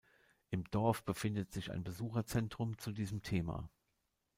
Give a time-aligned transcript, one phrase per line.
[0.49, 3.69] Im Dorf befindet sich ein Besucherzentrum zu diesem Thema.